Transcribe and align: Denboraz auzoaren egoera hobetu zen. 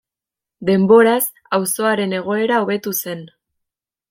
Denboraz 0.69 1.19
auzoaren 1.59 2.17
egoera 2.21 2.59
hobetu 2.65 2.95
zen. 3.05 3.23